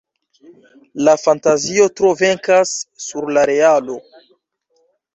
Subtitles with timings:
[1.07, 2.75] La fantazio tro venkas
[3.09, 4.03] sur la realo.